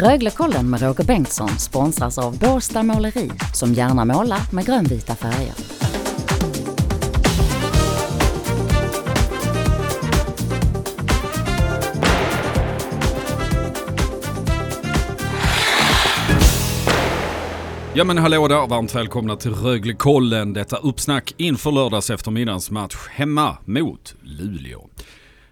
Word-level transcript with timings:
Röglekollen 0.00 0.70
med 0.70 0.82
Roger 0.82 1.04
Bengtsson 1.04 1.48
sponsras 1.48 2.18
av 2.18 2.38
Båstad 2.38 2.82
Måleri 2.82 3.30
som 3.54 3.72
gärna 3.72 4.04
målar 4.04 4.40
med 4.52 4.66
grönvita 4.66 5.14
färger. 5.14 5.54
Ja 17.94 18.04
men 18.04 18.18
hallå 18.18 18.48
där, 18.48 18.66
varmt 18.66 18.94
välkomna 18.94 19.36
till 19.36 19.54
Röglekollen. 19.54 20.52
Detta 20.52 20.76
uppsnack 20.76 21.34
inför 21.36 21.72
lördags 21.72 22.10
eftermiddagens 22.10 22.70
match 22.70 22.96
hemma 23.10 23.56
mot 23.64 24.14
Luleå. 24.22 24.88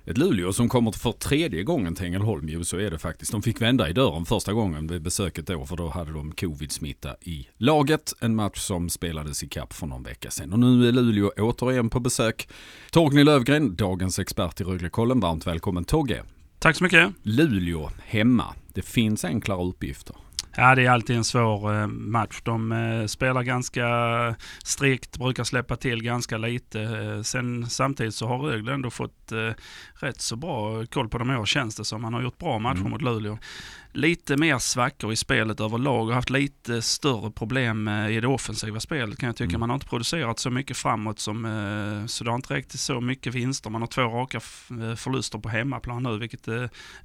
Ett 0.06 0.18
Luleå 0.18 0.52
som 0.52 0.68
kommer 0.68 0.92
för 0.92 1.12
tredje 1.12 1.62
gången 1.62 1.94
till 1.94 2.06
Ängelholm, 2.06 2.48
jo 2.48 2.64
så 2.64 2.78
är 2.78 2.90
det 2.90 2.98
faktiskt. 2.98 3.32
De 3.32 3.42
fick 3.42 3.60
vända 3.60 3.88
i 3.88 3.92
dörren 3.92 4.24
första 4.24 4.52
gången 4.52 4.86
vid 4.86 5.02
besöket 5.02 5.46
då, 5.46 5.66
för 5.66 5.76
då 5.76 5.88
hade 5.88 6.12
de 6.12 6.32
covid-smitta 6.32 7.16
i 7.20 7.48
laget. 7.56 8.12
En 8.20 8.34
match 8.34 8.58
som 8.58 8.90
spelades 8.90 9.42
i 9.42 9.48
kapp 9.48 9.72
för 9.72 9.86
någon 9.86 10.02
vecka 10.02 10.30
sedan. 10.30 10.52
Och 10.52 10.58
nu 10.58 10.88
är 10.88 10.92
Luleå 10.92 11.32
återigen 11.38 11.90
på 11.90 12.00
besök. 12.00 12.48
Torgny 12.90 13.24
Lövgren, 13.24 13.76
dagens 13.76 14.18
expert 14.18 14.60
i 14.60 14.64
Röglekollen, 14.64 15.20
varmt 15.20 15.46
välkommen 15.46 15.84
Togge. 15.84 16.22
Tack 16.58 16.76
så 16.76 16.84
mycket. 16.84 17.10
Luleå 17.22 17.90
hemma. 18.04 18.54
Det 18.74 18.82
finns 18.82 19.24
enklare 19.24 19.64
uppgifter. 19.64 20.16
Ja, 20.56 20.74
det 20.74 20.86
är 20.86 20.90
alltid 20.90 21.16
en 21.16 21.24
svår 21.24 21.74
eh, 21.74 21.86
match. 21.86 22.40
De 22.42 22.72
eh, 22.72 23.06
spelar 23.06 23.42
ganska 23.42 23.86
strikt, 24.64 25.18
brukar 25.18 25.44
släppa 25.44 25.76
till 25.76 26.02
ganska 26.02 26.38
lite. 26.38 26.80
Eh, 26.82 27.22
sen 27.22 27.66
samtidigt 27.70 28.14
så 28.14 28.26
har 28.26 28.38
Rögle 28.38 28.72
ändå 28.72 28.90
fått 28.90 29.32
rätt 29.94 30.20
så 30.20 30.36
bra 30.36 30.86
koll 30.86 31.08
på 31.08 31.18
dem 31.18 31.30
i 31.30 31.36
år 31.36 31.46
känns 31.46 31.76
det 31.76 31.84
som. 31.84 32.02
Man 32.02 32.14
har 32.14 32.22
gjort 32.22 32.38
bra 32.38 32.58
matcher 32.58 32.78
mm. 32.78 32.90
mot 32.90 33.02
Luleå 33.02 33.38
lite 33.92 34.36
mer 34.36 34.58
svackor 34.58 35.12
i 35.12 35.16
spelet 35.16 35.60
överlag 35.60 36.08
och 36.08 36.14
haft 36.14 36.30
lite 36.30 36.82
större 36.82 37.30
problem 37.30 37.88
i 37.88 38.20
det 38.20 38.26
offensiva 38.26 38.80
spelet 38.80 39.18
kan 39.18 39.26
jag 39.26 39.36
tycka. 39.36 39.50
Mm. 39.50 39.60
Man 39.60 39.70
har 39.70 39.74
inte 39.74 39.86
producerat 39.86 40.38
så 40.38 40.50
mycket 40.50 40.76
framåt 40.76 41.18
som, 41.18 41.42
så 42.08 42.24
det 42.24 42.30
har 42.30 42.36
inte 42.36 42.54
räckt 42.54 42.78
så 42.78 43.00
mycket 43.00 43.34
vinster. 43.34 43.70
Man 43.70 43.82
har 43.82 43.86
två 43.86 44.02
raka 44.02 44.40
förluster 44.96 45.38
på 45.38 45.48
hemmaplan 45.48 46.02
nu, 46.02 46.18
vilket 46.18 46.48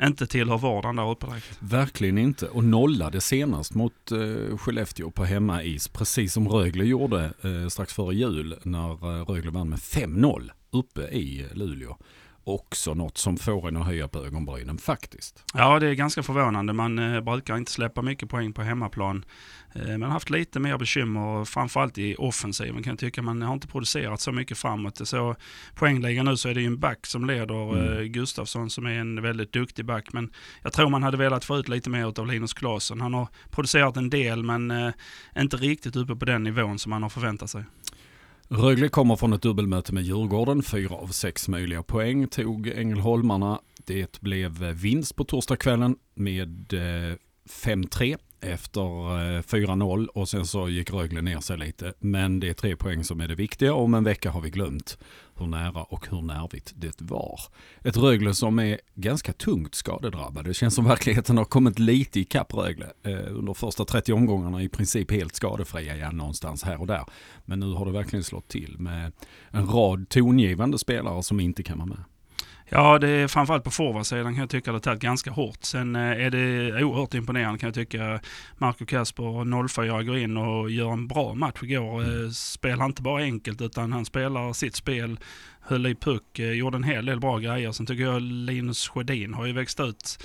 inte 0.03 0.27
tillhör 0.27 0.57
vardagen 0.57 0.95
där 0.95 1.11
uppe 1.11 1.25
direkt. 1.25 1.57
Verkligen 1.59 2.17
inte, 2.17 2.47
och 2.47 2.63
nollade 2.63 3.21
senast 3.39 3.75
mot 3.75 4.11
eh, 4.11 4.57
Skellefteå 4.57 5.11
på 5.11 5.25
hemmais, 5.25 5.87
precis 5.87 6.33
som 6.33 6.49
Rögle 6.49 6.85
gjorde 6.85 7.31
eh, 7.41 7.67
strax 7.67 7.93
före 7.93 8.15
jul 8.15 8.55
när 8.63 8.91
eh, 8.91 9.25
Rögle 9.25 9.51
vann 9.51 9.69
med 9.69 9.79
5-0 9.79 10.49
uppe 10.71 11.01
i 11.01 11.45
Luleå 11.53 11.97
också 12.43 12.93
något 12.93 13.17
som 13.17 13.37
får 13.37 13.67
en 13.67 13.77
att 13.77 13.85
höja 13.85 14.07
på 14.07 14.25
ögonbrynen 14.25 14.77
faktiskt. 14.77 15.43
Ja, 15.53 15.79
det 15.79 15.87
är 15.87 15.93
ganska 15.93 16.23
förvånande. 16.23 16.73
Man 16.73 16.99
eh, 16.99 17.21
brukar 17.21 17.57
inte 17.57 17.71
släppa 17.71 18.01
mycket 18.01 18.29
poäng 18.29 18.53
på 18.53 18.61
hemmaplan. 18.61 19.25
Eh, 19.73 19.87
man 19.87 20.01
har 20.01 20.09
haft 20.09 20.29
lite 20.29 20.59
mer 20.59 20.77
bekymmer, 20.77 21.45
framförallt 21.45 21.97
i 21.97 22.15
offensiven 22.15 22.83
kan 22.83 22.91
jag 22.91 22.99
tycka. 22.99 23.21
Man 23.21 23.41
har 23.41 23.53
inte 23.53 23.67
producerat 23.67 24.21
så 24.21 24.31
mycket 24.31 24.57
framåt. 24.57 25.07
Så 25.07 25.35
poängligan 25.75 26.25
nu 26.25 26.37
så 26.37 26.49
är 26.49 26.53
det 26.53 26.61
ju 26.61 26.67
en 26.67 26.79
back 26.79 27.07
som 27.07 27.25
leder, 27.25 27.77
mm. 27.77 27.97
eh, 27.97 28.03
Gustafsson, 28.03 28.69
som 28.69 28.85
är 28.85 28.99
en 28.99 29.21
väldigt 29.21 29.53
duktig 29.53 29.85
back. 29.85 30.13
Men 30.13 30.31
jag 30.63 30.73
tror 30.73 30.89
man 30.89 31.03
hade 31.03 31.17
velat 31.17 31.45
få 31.45 31.57
ut 31.57 31.69
lite 31.69 31.89
mer 31.89 32.19
av 32.19 32.27
Linus 32.27 32.53
Klasen. 32.53 33.01
Han 33.01 33.13
har 33.13 33.27
producerat 33.49 33.97
en 33.97 34.09
del, 34.09 34.43
men 34.43 34.71
eh, 34.71 34.91
inte 35.37 35.57
riktigt 35.57 35.95
uppe 35.95 36.15
på 36.15 36.25
den 36.25 36.43
nivån 36.43 36.79
som 36.79 36.89
man 36.89 37.03
har 37.03 37.09
förväntat 37.09 37.49
sig. 37.49 37.63
Rögle 38.51 38.89
kommer 38.89 39.15
från 39.15 39.33
ett 39.33 39.41
dubbelmöte 39.41 39.93
med 39.93 40.03
Djurgården. 40.03 40.63
Fyra 40.63 40.95
av 40.95 41.07
sex 41.07 41.47
möjliga 41.47 41.83
poäng 41.83 42.27
tog 42.27 42.67
Ängelholmarna. 42.67 43.59
Det 43.85 44.21
blev 44.21 44.51
vinst 44.63 45.15
på 45.15 45.23
torsdagskvällen 45.23 45.95
med 46.13 46.73
eh, 46.73 47.15
5-3 47.49 48.17
efter 48.41 48.81
eh, 49.35 49.41
4-0 49.41 50.07
och 50.07 50.29
sen 50.29 50.45
så 50.45 50.69
gick 50.69 50.93
Rögle 50.93 51.21
ner 51.21 51.39
sig 51.39 51.57
lite. 51.57 51.93
Men 51.99 52.39
det 52.39 52.49
är 52.49 52.53
tre 52.53 52.75
poäng 52.75 53.03
som 53.03 53.21
är 53.21 53.27
det 53.27 53.35
viktiga. 53.35 53.73
Om 53.73 53.93
en 53.93 54.03
vecka 54.03 54.31
har 54.31 54.41
vi 54.41 54.49
glömt 54.49 54.97
hur 55.35 55.47
nära 55.47 55.83
och 55.83 56.07
hur 56.09 56.21
nervigt 56.21 56.73
det 56.75 57.01
var. 57.01 57.39
Ett 57.83 57.97
Rögle 57.97 58.33
som 58.33 58.59
är 58.59 58.79
ganska 58.95 59.33
tungt 59.33 59.75
skadedrabbade. 59.75 60.49
Det 60.49 60.53
känns 60.53 60.75
som 60.75 60.85
verkligheten 60.85 61.37
har 61.37 61.45
kommit 61.45 61.79
lite 61.79 62.19
i 62.19 62.23
kapp 62.23 62.53
Rögle. 62.53 62.91
Eh, 63.03 63.37
under 63.37 63.53
första 63.53 63.85
30 63.85 64.13
omgångarna 64.13 64.63
i 64.63 64.69
princip 64.69 65.11
helt 65.11 65.35
skadefria 65.35 65.95
igen 65.95 66.17
någonstans 66.17 66.63
här 66.63 66.81
och 66.81 66.87
där. 66.87 67.05
Men 67.45 67.59
nu 67.59 67.73
har 67.73 67.85
det 67.85 67.91
verkligen 67.91 68.23
slått 68.23 68.47
till 68.47 68.75
med 68.79 69.11
en 69.51 69.67
rad 69.67 70.09
tongivande 70.09 70.77
spelare 70.77 71.23
som 71.23 71.39
inte 71.39 71.63
kan 71.63 71.77
vara 71.77 71.87
med. 71.87 72.03
Ja, 72.69 72.99
det 72.99 73.09
är 73.09 73.27
framförallt 73.27 73.63
på 73.63 73.71
forwardsidan 73.71 74.33
kan 74.33 74.39
jag 74.39 74.49
tycka 74.49 74.71
det 74.71 74.75
har 74.75 74.79
tagit 74.79 75.01
ganska 75.01 75.31
hårt. 75.31 75.63
Sen 75.63 75.95
eh, 75.95 76.01
är 76.01 76.29
det 76.29 76.83
oerhört 76.83 77.13
imponerande 77.13 77.59
kan 77.59 77.67
jag 77.67 77.75
tycka. 77.75 78.19
Marco 78.57 78.85
Kasper, 78.85 79.67
04 79.67 80.03
går 80.03 80.17
in 80.17 80.37
och 80.37 80.71
gör 80.71 80.91
en 80.91 81.07
bra 81.07 81.33
match 81.33 81.63
igår. 81.63 82.03
Mm. 82.03 82.31
Spelar 82.31 82.85
inte 82.85 83.01
bara 83.01 83.23
enkelt 83.23 83.61
utan 83.61 83.93
han 83.93 84.05
spelar 84.05 84.53
sitt 84.53 84.75
spel 84.75 85.19
höll 85.61 85.85
i 85.85 85.95
puck, 85.95 86.39
eh, 86.39 86.51
gjorde 86.51 86.77
en 86.77 86.83
hel 86.83 87.05
del 87.05 87.19
bra 87.19 87.37
grejer. 87.37 87.71
Sen 87.71 87.85
tycker 87.85 88.03
jag 88.03 88.21
Linus 88.21 88.89
Sjödin 88.89 89.33
har 89.33 89.45
ju 89.45 89.53
växt 89.53 89.79
ut. 89.79 90.23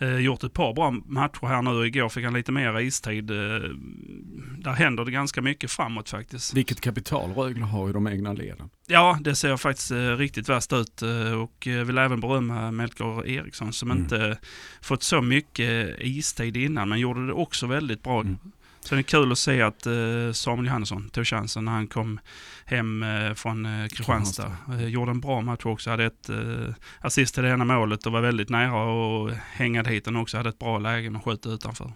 Yeah. 0.00 0.20
gjort 0.20 0.44
ett 0.44 0.52
par 0.52 0.74
bra 0.74 0.90
matcher 0.90 1.46
här 1.46 1.62
nu. 1.62 1.86
Igår 1.86 2.08
fick 2.08 2.24
han 2.24 2.34
lite 2.34 2.52
mer 2.52 2.80
istid. 2.80 3.30
Eh, 4.58 4.64
där 4.64 4.72
händer 4.72 5.04
det 5.04 5.10
ganska 5.10 5.42
mycket 5.42 5.70
framåt 5.70 6.10
faktiskt. 6.10 6.54
Vilket 6.54 6.80
kapital 6.80 7.34
Rögle 7.34 7.64
har 7.64 7.90
i 7.90 7.92
de 7.92 8.08
egna 8.08 8.32
leden. 8.32 8.70
Ja, 8.86 9.18
det 9.20 9.34
ser 9.34 9.56
faktiskt 9.56 9.90
riktigt 10.18 10.48
värst 10.48 10.72
ut 10.72 11.02
och 11.42 11.66
vill 11.66 11.98
även 11.98 12.20
berömma 12.20 12.70
Melker 12.70 13.26
Eriksson 13.26 13.72
som 13.72 13.90
mm. 13.90 14.02
inte 14.02 14.38
fått 14.80 15.02
så 15.02 15.20
mycket 15.22 15.96
istid 16.00 16.56
innan 16.56 16.88
men 16.88 17.00
gjorde 17.00 17.26
det 17.26 17.32
också 17.32 17.66
väldigt 17.66 18.02
bra. 18.02 18.20
Mm. 18.20 18.38
Så 18.88 18.94
det 18.94 19.00
är 19.00 19.02
kul 19.02 19.32
att 19.32 19.38
se 19.38 19.62
att 19.62 19.86
eh, 19.86 20.32
Samuel 20.32 20.66
Johannesson 20.66 21.08
tog 21.08 21.26
chansen 21.26 21.64
när 21.64 21.72
han 21.72 21.86
kom 21.86 22.20
hem 22.64 23.02
eh, 23.02 23.34
från 23.34 23.66
eh, 23.66 23.88
Kristianstad. 23.88 24.56
Gjorde 24.86 25.10
en 25.10 25.20
bra 25.20 25.40
match 25.40 25.64
också, 25.64 25.90
hade 25.90 26.04
ett 26.04 26.30
assist 27.00 27.34
till 27.34 27.42
det 27.42 27.50
ena 27.50 27.64
målet 27.64 28.06
och 28.06 28.12
var 28.12 28.20
väldigt 28.20 28.48
nära 28.48 28.82
och 28.82 29.30
hänga 29.52 29.82
dit 29.82 30.04
den 30.04 30.16
också. 30.16 30.36
Hade 30.36 30.48
ett 30.48 30.58
bra 30.58 30.78
läge 30.78 31.10
men 31.10 31.22
sköt 31.22 31.46
utanför. 31.46 31.92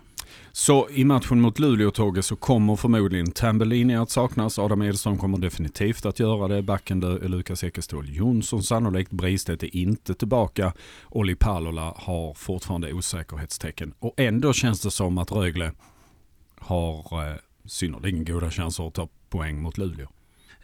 Så 0.53 0.89
i 0.91 1.05
matchen 1.05 1.41
mot 1.41 1.59
Luleå-Tåge 1.59 2.23
så 2.23 2.37
kommer 2.37 2.77
förmodligen 2.77 3.31
Tambellini 3.31 3.97
att 3.97 4.11
saknas. 4.11 4.59
Adam 4.59 4.83
Edström 4.83 5.19
kommer 5.19 5.39
definitivt 5.39 6.07
att 6.07 6.21
göra 6.21 6.49
det. 6.49 6.63
Backen 6.63 7.03
är 7.03 7.29
Lukas 7.29 7.65
Ekeståhl 7.65 8.09
Jonsson 8.09 8.63
sannolikt. 8.63 9.11
Bristedt 9.11 9.63
är 9.63 9.77
inte 9.77 10.15
tillbaka. 10.15 10.73
Olli 11.09 11.35
Palola 11.35 11.95
har 11.97 12.35
fortfarande 12.35 12.93
osäkerhetstecken. 12.93 13.95
Och 13.99 14.15
ändå 14.17 14.53
känns 14.53 14.81
det 14.81 14.91
som 14.91 15.19
att 15.19 15.33
Rögle 15.33 15.73
har 16.59 17.29
eh, 17.29 17.37
synnerligen 17.65 18.25
goda 18.25 18.51
chanser 18.51 18.87
att 18.87 18.95
ta 18.95 19.09
poäng 19.29 19.63
mot 19.63 19.79
Luleå. 19.79 20.09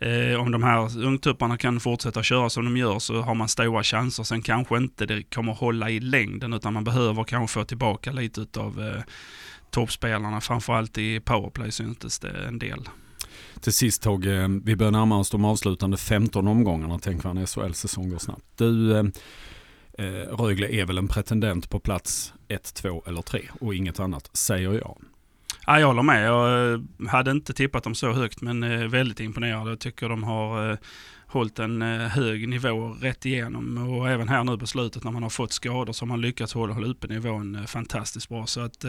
Eh, 0.01 0.41
om 0.41 0.51
de 0.51 0.63
här 0.63 0.99
ungtupparna 0.99 1.57
kan 1.57 1.81
fortsätta 1.81 2.23
köra 2.23 2.51
som 2.51 2.65
de 2.65 2.77
gör 2.77 2.99
så 2.99 3.21
har 3.21 3.35
man 3.35 3.49
stora 3.49 3.83
chanser. 3.83 4.23
Sen 4.23 4.43
kanske 4.43 4.77
inte 4.77 5.07
det 5.07 5.23
kommer 5.23 5.53
hålla 5.53 5.91
i 5.91 6.01
längden 6.01 6.53
utan 6.53 6.73
man 6.73 6.85
behöver 6.85 7.25
kanske 7.25 7.61
få 7.61 7.65
tillbaka 7.65 8.13
lite 8.13 8.61
av 8.61 8.81
eh, 8.81 9.03
toppspelarna. 9.71 10.41
Framförallt 10.41 10.99
i 10.99 11.21
powerplay 11.21 11.73
syntes 11.73 12.19
det 12.19 12.31
en 12.49 12.59
del. 12.59 12.89
Till 13.61 13.73
sist 13.73 14.03
Togge, 14.03 14.61
vi 14.65 14.77
börjar 14.77 14.93
närma 14.93 15.19
oss 15.19 15.31
de 15.31 15.45
avslutande 15.45 15.97
15 15.97 16.49
omgångarna. 16.49 16.99
Tänk 16.99 17.25
vad 17.25 17.39
en 17.39 17.47
SHL-säsong 17.47 18.11
går 18.11 18.19
snabbt. 18.19 18.45
Du, 18.57 18.99
eh, 18.99 19.05
eh, 19.99 20.37
Rögle 20.39 20.69
är 20.69 20.87
väl 20.87 20.99
en 20.99 21.09
pretendent 21.09 21.71
på 21.71 21.81
plats 21.81 22.33
1, 22.49 22.75
2 22.75 23.05
eller 23.07 23.23
3 23.23 23.43
och 23.61 23.75
inget 23.75 24.01
annat, 24.01 24.31
säger 24.37 24.73
jag. 24.73 24.99
Ja, 25.69 25.81
jag 25.81 25.87
håller 25.87 26.03
med. 26.03 26.27
Jag 26.27 26.73
eh, 26.73 26.81
hade 27.09 27.31
inte 27.31 27.53
tippat 27.53 27.85
dem 27.85 27.95
så 27.95 28.13
högt 28.13 28.41
men 28.41 28.63
eh, 28.63 28.89
väldigt 28.89 29.21
imponerad. 29.21 29.69
Jag 29.69 29.81
tycker 29.81 30.09
de 30.09 30.25
har 30.25 30.71
eh, 30.71 30.79
hållit 31.27 31.59
en 31.59 31.83
hög 31.83 32.49
nivå 32.49 32.97
rätt 33.01 33.27
igenom 33.27 33.89
och 33.91 34.09
även 34.11 34.29
här 34.29 34.45
nu 34.45 34.59
på 34.59 34.67
slutet 34.67 35.05
när 35.05 35.11
man 35.11 35.23
har 35.23 35.31
fått 35.31 35.53
skador 35.53 35.93
så 35.93 36.03
har 36.03 36.09
man 36.09 36.21
lyckats 36.21 36.55
hålla, 36.55 36.75
hålla 36.75 36.87
uppe 36.87 37.07
nivån 37.07 37.67
fantastiskt 37.67 38.29
bra. 38.29 38.47
Så 38.47 38.61
att 38.61 38.81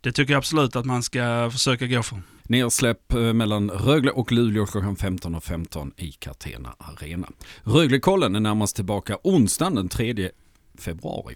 det 0.00 0.12
tycker 0.12 0.32
jag 0.32 0.38
absolut 0.38 0.76
att 0.76 0.84
man 0.84 1.02
ska 1.02 1.50
försöka 1.52 1.86
gå 1.86 2.02
för. 2.02 2.22
Nersläpp 2.42 3.12
mellan 3.12 3.70
Rögle 3.70 4.10
och 4.10 4.32
Luleå 4.32 4.66
klockan 4.66 4.96
15.15 4.96 5.40
15 5.40 5.92
i 5.96 6.12
Catena 6.12 6.74
Arena. 6.78 7.28
Röglekollen 7.62 8.36
är 8.36 8.40
närmast 8.40 8.76
tillbaka 8.76 9.18
onsdagen 9.22 9.74
den 9.74 9.88
3 9.88 10.30
februari. 10.78 11.34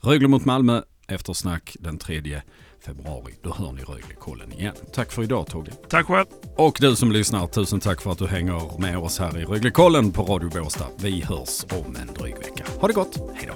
Rögle 0.00 0.28
mot 0.28 0.44
Malmö, 0.44 0.82
eftersnack 1.06 1.76
den 1.80 1.98
3 1.98 2.42
februari. 2.84 3.34
Då 3.42 3.54
hör 3.54 3.72
ni 3.72 3.82
Röglekollen 3.82 4.52
igen. 4.52 4.74
Tack 4.92 5.12
för 5.12 5.22
idag 5.22 5.46
Togge. 5.46 5.72
Tack 5.88 6.06
själv. 6.06 6.26
Och 6.56 6.78
du 6.80 6.96
som 6.96 7.12
lyssnar, 7.12 7.46
tusen 7.46 7.80
tack 7.80 8.00
för 8.00 8.12
att 8.12 8.18
du 8.18 8.26
hänger 8.26 8.80
med 8.80 8.98
oss 8.98 9.18
här 9.18 9.38
i 9.38 9.44
Röglekollen 9.44 10.12
på 10.12 10.22
Radio 10.22 10.50
Båstad. 10.50 10.86
Vi 10.96 11.20
hörs 11.20 11.64
om 11.70 11.96
en 11.96 12.14
dryg 12.14 12.38
vecka. 12.38 12.64
Ha 12.80 12.88
det 12.88 12.94
gott, 12.94 13.18
hej 13.34 13.48
då. 13.48 13.54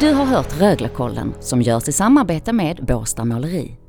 Du 0.00 0.12
har 0.12 0.24
hört 0.24 0.60
Röglekollen 0.60 1.34
som 1.40 1.62
görs 1.62 1.88
i 1.88 1.92
samarbete 1.92 2.52
med 2.52 2.84
Båstad 2.86 3.24
Måleri. 3.24 3.85